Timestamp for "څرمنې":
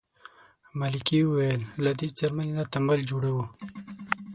2.17-2.53